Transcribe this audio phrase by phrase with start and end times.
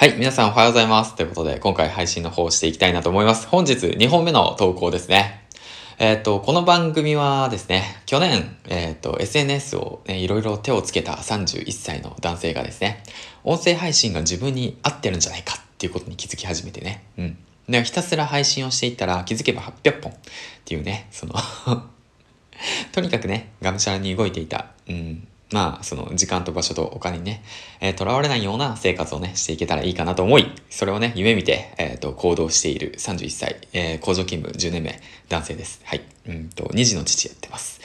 [0.00, 1.14] はい、皆さんおはようございます。
[1.14, 3.46] ということで、今回配信の方をしていきたいなと思います。
[3.46, 5.46] 本日2本目の投稿ですね。
[5.98, 13.02] えっ、ー、と、この番組はですね、去年、えっ、ー、と、SNS をね、いろいろ手をつけた31歳の男性がですね、
[13.44, 17.36] 音声配信が自分に合ってるんじゃないかっていうことに気づき始めてね、うん。
[17.68, 20.14] で、ひたすら配信をしていったら気づけば800本っ
[20.64, 21.34] ていうね、その
[22.92, 27.42] とにかくね、がむしゃらに動いていた、うん、まあ、その時間と場所とお金にね、
[27.80, 35.80] えー、囚われないような生活をね、していけたらいいかなと思い、それをね、夢見て、えっ、ー、と、行動している31歳、えー、工場勤務10年目、男性です。
[35.84, 36.02] はい。
[36.28, 37.80] うんと、2児の父やってます。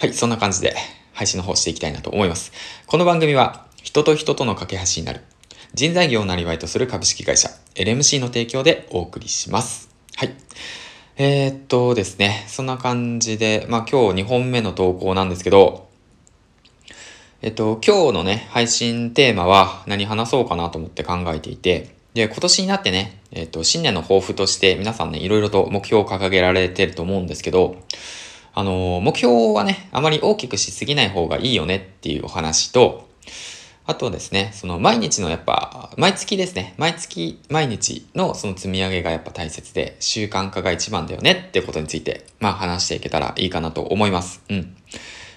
[0.00, 0.74] はい、そんな感じで、
[1.12, 2.52] 配信の方していきたいなと思います。
[2.86, 5.20] この番組は、人と人との架け橋になる、
[5.72, 9.88] 人材業をなりわいとする株式会社、LMC の提供でお送りします。
[10.16, 10.34] はい。
[11.16, 15.88] えー、っとですね、そんな感じで、まあ今日2本目の投稿なんですけど、
[17.44, 27.76] えっと、今日のね、配信テーマは何話そうかなと思って考えていて、で、今年になってね、えっと、新年の抱負として皆さんね、いろいろと目標を掲げられてると思うんですけど、
[28.54, 33.10] あの、目標はね、あまり大きくしすぎない方がいいよねっていうお話と、
[33.84, 44.40] あとですね、その毎日のやっぱ、毎月ですね、毎月、毎日のその積み上げがやっぱ大切で、習慣化が一番だよねってことについて、まあ話していけたらいいかなと思います。
[44.48, 44.74] うん。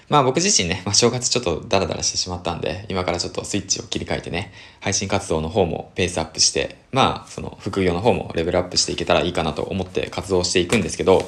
[0.08, 11.24] まあ僕自身ね、まあ正月ちょっとダラダラしてしまったんで、今からちょっとスイッチを切り替えてね、配信活動の方もペースアップして、まあその副業の方もレベルアップしていけたらいいかなと思って活動していくんですけど、ま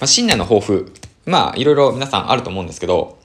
[0.00, 0.92] あ新年の抱負、
[1.26, 3.18] まあいろいろ皆さんあると思うんですけど、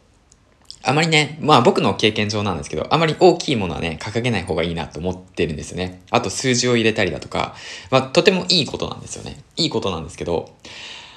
[0.83, 6.02] あまりね、まあ僕の経験上なんですけど、あまり大きいものはね、掲げない方がいいなと思ってるんですよね。
[6.09, 7.56] あと数字を入れたりだとか、
[7.89, 9.41] まあとてもいいことなんですよね。
[9.56, 10.53] いいことなんですけど、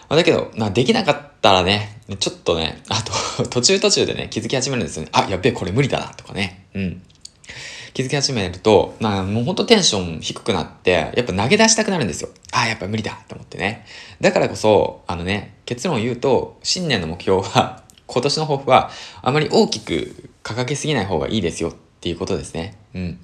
[0.09, 5.09] まあ、だけど、まあ、できなかったらね、ちょっとね、あと、 途中途中でね、気づき始めるんですよね。
[5.13, 6.67] あ、やべえ、これ無理だな、とかね。
[6.75, 7.03] うん。
[7.93, 12.31] 気づき始めると、まあ、もうほんとテンション低くなって、やっぱ投げ出したくなるんですよ。
[12.53, 13.85] あ、やっぱ無理だ、と思ってね。
[14.21, 22.77] だからこそ、あのね、結論を言うと、新年の目標は、 今年の抱負は、あまり大きく掲げすぎない方がいいですよっていうことですね。
[22.95, 23.19] うん。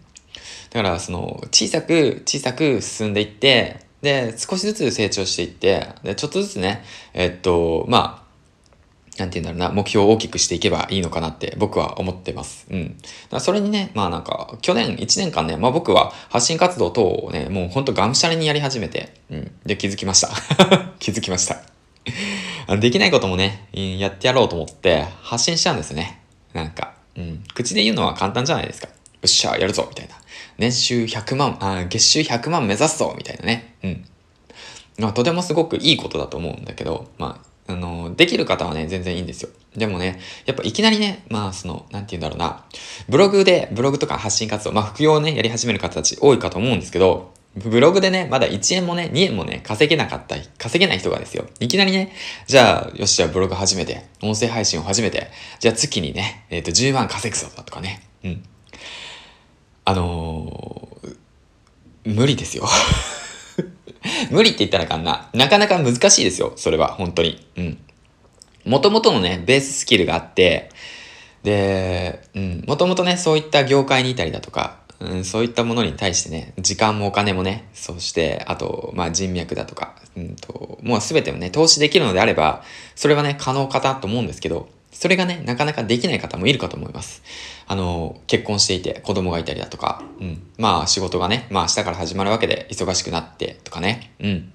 [0.71, 8.29] だから、その、小さく、小さく進んでいって、で、少しずつ成長していって、で、ちょっとずつね、えっと、まあ、
[9.19, 12.67] なんて言うんだろうな、目標を大きくしていけばいいのかなって僕は思ってます。
[12.71, 12.97] うん。
[13.41, 19.51] それにね、まあなんか、去年1年間ね、まあ僕は発信活動等をね、もうほんとがむしゃらにやり始めて、うん。
[19.67, 20.31] で、気づきました。
[21.01, 21.61] 気づきました。
[22.77, 26.21] できないこともね、やってやろうと思って発信しちゃうんですね。
[26.53, 27.43] なんか、うん。
[27.55, 28.89] 口で言うのは簡単じゃないですか。
[28.89, 28.93] よ
[29.25, 30.18] っしゃ、やるぞみたいな。
[30.59, 33.77] 年収100万、あ月収100万目指すぞみたいなね。
[33.83, 34.05] うん。
[34.99, 39.51] まあ、とてもすごくいいことだと思うんだけど、まあ、あの、できる方はね、全然いいんですよ。
[39.77, 42.65] でもね、やっぱいきなりね、まあ、その、なんて言うんだろうな、
[43.09, 51.45] ブログで、ブログとか発信活動、まあ、副業をね、やり始める方たち多いかと思うんですけど、ブログでね、まだ1円もね、2円もね、稼げなかった、稼げない人がですよ。
[51.61, 52.13] いきなりね、
[52.47, 55.31] じゃあ、よし、じゃあブログ始めて、音声配信を始めて、
[55.61, 58.03] じゃあ月にね、えっ、ー、と、10万稼ぐぞとかね。
[58.25, 58.43] うん。
[59.89, 62.69] あのー、無理ですよ。
[64.31, 65.31] 無理って言ったらあかんな。
[65.33, 66.53] なかなか難しいですよ。
[66.57, 67.43] それは、本当に。
[67.57, 67.79] うん。
[68.67, 70.69] もともとのね、ベーススキルがあって、
[71.43, 82.63] で、うん、もともとね、そういった業界にいたりだとか、うん、そういったものに対してね、時間もお金もね、そして、あと、まあ人脈だとか、うんと、もうすべてをね、投資できるのであれば、
[82.95, 87.23] それはね、可能かなと思うんですけど、それがね、なかなかできない方もいるかと思います。
[87.69, 90.43] あの、結婚していて子供がいたりだとか、うん。
[90.59, 94.53] まあ仕事がね、まあ明日から始まるわけで忙しくなってとかね、うん。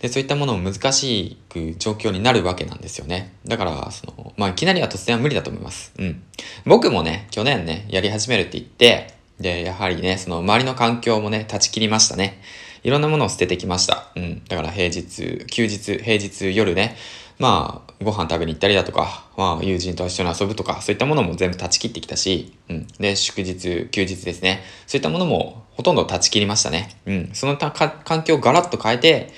[0.00, 3.32] で、そういったものも難しく状況になるわけなんですよね。
[3.46, 5.94] だから、その、まあいきなりは突然は無理だと思います。
[5.98, 6.22] うん。
[6.66, 12.42] 僕もね、去年ね、やり始めるって言って、で、やはりね、その周りの環境もね、断ち切りましたね。
[12.82, 14.08] いろんなものを捨ててきました。
[14.16, 14.42] うん。
[14.48, 16.96] だから平日、休日、平日夜ね、
[17.38, 22.86] まあ、ご飯食べに行ったりだとか、まあ、友人と一緒に遊ぶとか、そういったものも全部断ち切ってきたし、うん。
[22.98, 24.62] で、祝日、休日ですね。
[24.86, 26.96] そういったものもほとんど断ち切りましたね。
[27.06, 27.30] うん。
[27.32, 29.32] その環境をガラッと変えて、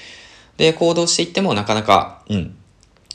[0.57, 2.57] で、行動していってもなかなか、うん。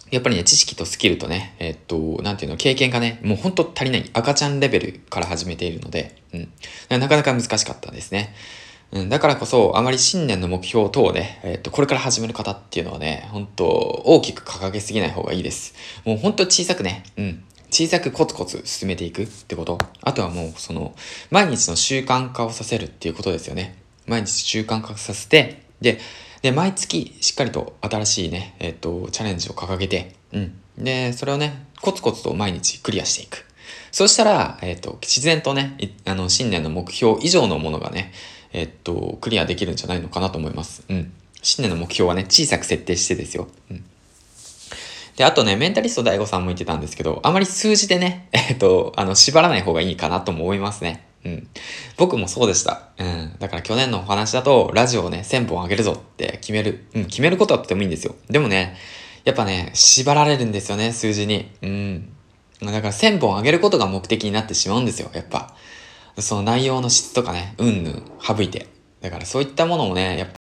[0.09, 6.49] やっぱりね、知識とスキルとね、えっと、なんていうの、経験がね、もうほんと足りない赤ちゃんレベルから始めているので、うん。
[6.89, 8.33] なかなか難しかったですね。
[8.91, 15.75] うん、だからこそ、あまり新年の目標等で、えっ、と、これから始める方っていうのはね、本当大きく掲げすぎない方がいいです。
[16.05, 17.43] もう本当小さくね、うん。
[17.69, 19.77] 小さくコツコツ進めていくってこと。
[20.01, 20.95] あとはもう、その、
[21.31, 23.77] 毎日の習慣化をさせるっていうことですよね。
[24.05, 25.99] 毎日習慣化させて、で、
[26.41, 30.59] で、毎月しっかりと新しいね、えっ、と、チャレンジを掲げて、うん。
[30.77, 33.45] で、それをね、コツコツと毎日クリアしていく。
[33.91, 38.13] そしたら、えっ、と、自然とね、あの、新年の目標以上のものがね、
[38.53, 40.83] えっと、クリアできるんじゃないのかなと思います。
[40.89, 41.11] うん。
[41.41, 43.47] 新年の目標はね、小さく設定してですよ。
[43.71, 43.83] うん。
[45.17, 51.05] で、あとね、メンタリスト DAIGO さんも言ってたんですけど、あまり数字でね、 えっと、あの、縛らない方がいいかなとも思いますね。
[51.25, 51.47] うん。
[51.97, 52.89] 僕もそうでした。
[52.99, 53.35] うん。
[53.39, 56.85] だから去年のお話だと、ラジオをね、1000本あげるぞって決める。
[56.93, 58.15] うん、決めることはとてもいいんですよ。
[58.29, 58.77] でもね、
[59.25, 61.49] やっぱね、縛られるんですよね、数字に。
[61.63, 62.09] うん。
[62.61, 65.55] だから1000本あげることが目的になってしまうんですよ、やっぱ。
[66.19, 68.67] その内容の質とかね、うんぬん省いて。
[69.01, 70.33] だからそういったものをね、やっぱ、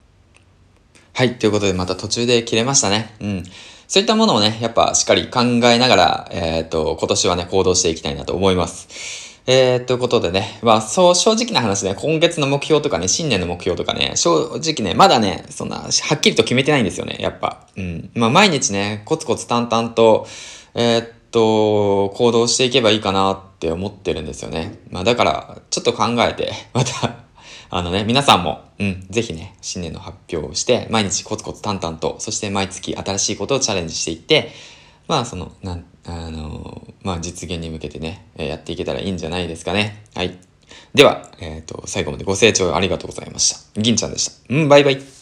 [1.13, 3.15] はい、ということでまた途中で切れましたね。
[3.21, 3.45] うん。
[3.89, 9.43] そういったものをね、やっぱしっかり考えながら、えっ、ー、と、今年はね、行動していきたいなと思います。
[9.49, 17.65] えー、ということでね、まあ、そう、正直な話ね、今月の目標とかね、新年の目標とかね、正直ね、まだね、そんな、はっきりと決めてないんですよね、やっぱ。
[17.77, 18.11] うん。
[18.15, 20.27] まあ、毎日ね、コツコツ淡々と、
[20.75, 24.79] えー、っと、行動していけばいいかなって思ってるんですよね。
[24.91, 27.17] まあ、だから、ちょっと考えて、 また
[27.69, 34.53] あのね、皆さんも、うん、ぜひね、新年の発表をして、毎日コツコツ淡々と、そして毎月新しいことをチャレンジしていって、
[35.09, 40.05] まあ、その、なん、あの、まあ、実現に向けてね、やっていけたらいいんじゃないですかね。
[40.15, 40.39] はい。
[40.95, 43.81] では、えっ、ー、と、最後までご清聴ありがとうございました。
[43.81, 44.33] 銀ちゃんでした。
[44.51, 45.16] うん、バイバイ。